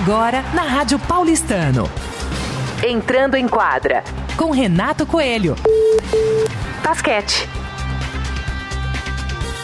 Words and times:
Agora 0.00 0.42
na 0.54 0.62
Rádio 0.62 0.96
Paulistano. 0.98 1.90
Entrando 2.86 3.36
em 3.36 3.48
quadra 3.48 4.04
com 4.36 4.52
Renato 4.52 5.04
Coelho. 5.04 5.56
Basquete. 6.84 7.48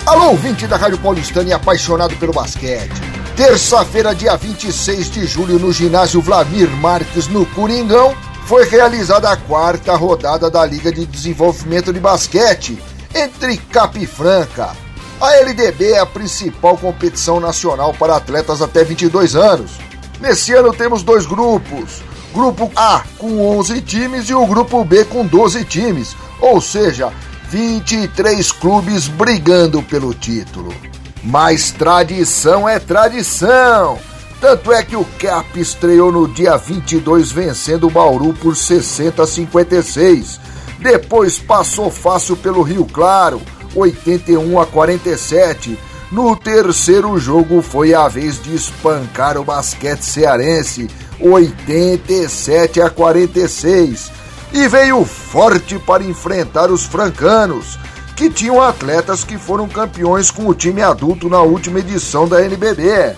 Alô, 0.04 0.30
ouvinte 0.30 0.66
da 0.66 0.76
Rádio 0.76 0.98
Paulistano 0.98 1.48
e 1.48 1.52
apaixonado 1.52 2.16
pelo 2.16 2.32
basquete. 2.32 2.92
Terça-feira, 3.36 4.12
dia 4.12 4.36
26 4.36 5.10
de 5.10 5.24
julho, 5.24 5.58
no 5.58 5.72
ginásio 5.72 6.20
Vlamir 6.20 6.68
Marques, 6.68 7.28
no 7.28 7.46
Coringão, 7.46 8.14
foi 8.44 8.68
realizada 8.68 9.30
a 9.30 9.36
quarta 9.36 9.94
rodada 9.94 10.50
da 10.50 10.66
Liga 10.66 10.90
de 10.90 11.06
Desenvolvimento 11.06 11.92
de 11.92 12.00
Basquete 12.00 12.82
entre 13.14 13.56
Cap 13.56 13.98
e 14.02 14.06
Franca. 14.06 14.72
A 15.20 15.36
LDB 15.36 15.92
é 15.92 16.00
a 16.00 16.06
principal 16.06 16.76
competição 16.76 17.38
nacional 17.38 17.94
para 17.94 18.16
atletas 18.16 18.60
até 18.60 18.82
22 18.82 19.36
anos. 19.36 19.83
Nesse 20.20 20.52
ano 20.52 20.72
temos 20.72 21.02
dois 21.02 21.26
grupos: 21.26 22.02
Grupo 22.32 22.70
A 22.74 23.02
com 23.18 23.58
11 23.58 23.80
times 23.82 24.28
e 24.28 24.34
o 24.34 24.46
Grupo 24.46 24.84
B 24.84 25.04
com 25.04 25.24
12 25.24 25.64
times, 25.64 26.16
ou 26.40 26.60
seja, 26.60 27.12
23 27.48 28.50
clubes 28.52 29.06
brigando 29.06 29.82
pelo 29.82 30.12
título. 30.12 30.74
Mas 31.22 31.70
tradição 31.70 32.68
é 32.68 32.78
tradição! 32.78 33.98
Tanto 34.40 34.72
é 34.72 34.82
que 34.82 34.94
o 34.94 35.06
Cap 35.18 35.58
estreou 35.58 36.12
no 36.12 36.28
dia 36.28 36.56
22 36.56 37.32
vencendo 37.32 37.86
o 37.86 37.90
Bauru 37.90 38.34
por 38.34 38.54
60 38.54 39.22
a 39.22 39.26
56. 39.26 40.38
Depois 40.80 41.38
passou 41.38 41.90
fácil 41.90 42.36
pelo 42.36 42.60
Rio 42.60 42.84
Claro, 42.84 43.40
81 43.74 44.60
a 44.60 44.66
47. 44.66 45.78
No 46.14 46.36
terceiro 46.36 47.18
jogo 47.18 47.60
foi 47.60 47.92
a 47.92 48.06
vez 48.06 48.40
de 48.40 48.54
espancar 48.54 49.36
o 49.36 49.42
basquete 49.42 50.02
cearense, 50.02 50.88
87 51.18 52.80
a 52.80 52.88
46. 52.88 54.12
E 54.52 54.68
veio 54.68 55.04
forte 55.04 55.76
para 55.76 56.04
enfrentar 56.04 56.70
os 56.70 56.84
francanos, 56.84 57.80
que 58.14 58.30
tinham 58.30 58.62
atletas 58.62 59.24
que 59.24 59.36
foram 59.36 59.68
campeões 59.68 60.30
com 60.30 60.46
o 60.46 60.54
time 60.54 60.82
adulto 60.82 61.28
na 61.28 61.40
última 61.40 61.80
edição 61.80 62.28
da 62.28 62.44
NBB. 62.44 63.16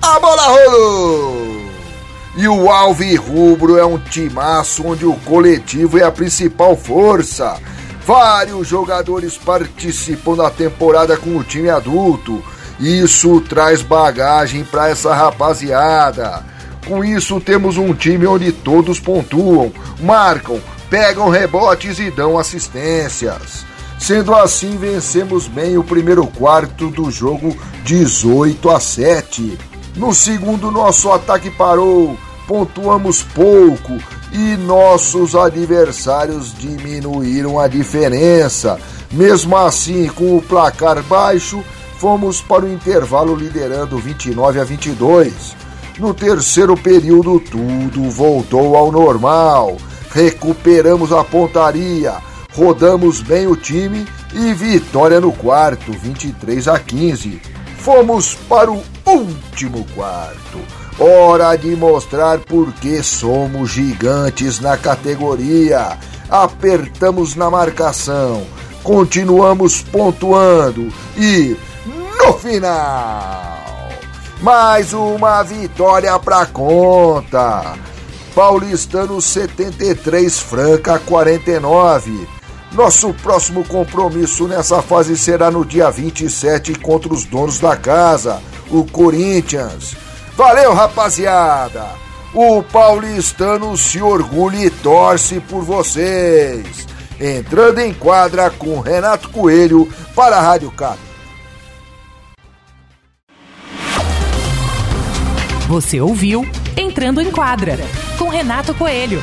A 0.00 0.20
bola 0.20 0.42
rolou! 0.42 1.58
E 2.36 2.46
o 2.46 2.70
Alvi 2.70 3.16
Rubro 3.16 3.76
é 3.76 3.84
um 3.84 3.98
timaço 3.98 4.86
onde 4.86 5.04
o 5.04 5.14
coletivo 5.24 5.98
é 5.98 6.04
a 6.04 6.12
principal 6.12 6.76
força. 6.76 7.58
Vários 8.08 8.66
jogadores 8.66 9.36
participam 9.36 10.34
da 10.34 10.48
temporada 10.48 11.14
com 11.18 11.36
o 11.36 11.44
time 11.44 11.68
adulto. 11.68 12.42
Isso 12.80 13.38
traz 13.42 13.82
bagagem 13.82 14.64
para 14.64 14.88
essa 14.88 15.14
rapaziada. 15.14 16.42
Com 16.86 17.04
isso, 17.04 17.38
temos 17.38 17.76
um 17.76 17.92
time 17.92 18.26
onde 18.26 18.50
todos 18.50 18.98
pontuam, 18.98 19.70
marcam, 20.00 20.58
pegam 20.88 21.28
rebotes 21.28 21.98
e 21.98 22.10
dão 22.10 22.38
assistências. 22.38 23.66
Sendo 23.98 24.34
assim, 24.34 24.78
vencemos 24.78 25.46
bem 25.46 25.76
o 25.76 25.84
primeiro 25.84 26.26
quarto 26.28 26.88
do 26.88 27.10
jogo 27.10 27.54
18 27.84 28.70
a 28.70 28.80
7. 28.80 29.58
No 29.96 30.14
segundo, 30.14 30.70
nosso 30.70 31.12
ataque 31.12 31.50
parou, 31.50 32.16
pontuamos 32.48 33.22
pouco 33.22 33.98
e 34.32 34.56
nossos 34.56 35.34
adversários 35.34 36.54
diminuíram 36.58 37.60
a 37.60 37.68
diferença. 37.68 38.80
Mesmo 39.12 39.54
assim, 39.54 40.08
com 40.08 40.36
o 40.36 40.42
placar 40.42 41.02
baixo, 41.02 41.62
fomos 41.98 42.40
para 42.40 42.64
o 42.64 42.72
intervalo 42.72 43.36
liderando 43.36 43.98
29 43.98 44.60
a 44.60 44.64
22. 44.64 45.54
No 45.98 46.14
terceiro 46.14 46.74
período, 46.74 47.38
tudo 47.38 48.10
voltou 48.10 48.76
ao 48.76 48.90
normal. 48.90 49.76
Recuperamos 50.10 51.12
a 51.12 51.22
pontaria, 51.22 52.14
rodamos 52.54 53.20
bem 53.20 53.46
o 53.46 53.54
time 53.54 54.06
e 54.32 54.54
vitória 54.54 55.20
no 55.20 55.32
quarto, 55.32 55.92
23 55.92 56.66
a 56.66 56.78
15. 56.78 57.42
Fomos 57.76 58.34
para 58.48 58.70
o 58.70 58.82
último 59.06 59.84
quarto. 59.94 60.58
Hora 61.00 61.54
de 61.54 61.76
mostrar 61.76 62.40
por 62.40 62.72
que 62.72 63.00
somos 63.04 63.70
gigantes 63.70 64.58
na 64.58 64.76
categoria. 64.76 65.96
Apertamos 66.28 67.36
na 67.36 67.48
marcação, 67.48 68.44
continuamos 68.82 69.80
pontuando 69.80 70.92
e 71.16 71.56
no 72.18 72.32
final, 72.32 73.90
mais 74.42 74.92
uma 74.92 75.44
vitória 75.44 76.18
pra 76.18 76.44
conta. 76.46 77.76
Paulistano 78.34 79.22
73, 79.22 80.40
Franca 80.40 80.98
49. 80.98 82.28
Nosso 82.72 83.14
próximo 83.14 83.64
compromisso 83.64 84.48
nessa 84.48 84.82
fase 84.82 85.16
será 85.16 85.48
no 85.48 85.64
dia 85.64 85.90
27 85.90 86.74
contra 86.74 87.12
os 87.14 87.24
donos 87.24 87.60
da 87.60 87.76
casa, 87.76 88.42
o 88.68 88.84
Corinthians. 88.84 90.07
Valeu, 90.38 90.72
rapaziada! 90.72 91.84
O 92.32 92.62
paulistano 92.62 93.76
se 93.76 94.00
orgulha 94.00 94.66
e 94.66 94.70
torce 94.70 95.40
por 95.40 95.64
vocês. 95.64 96.86
Entrando 97.20 97.80
em 97.80 97.92
quadra 97.92 98.48
com 98.48 98.78
Renato 98.78 99.30
Coelho 99.30 99.92
para 100.14 100.36
a 100.36 100.40
Rádio 100.40 100.70
Cap. 100.70 100.96
Você 105.66 106.00
ouviu 106.00 106.48
Entrando 106.76 107.20
em 107.20 107.32
Quadra 107.32 107.76
com 108.16 108.28
Renato 108.28 108.72
Coelho 108.74 109.20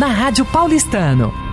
na 0.00 0.08
Rádio 0.08 0.44
Paulistano. 0.44 1.47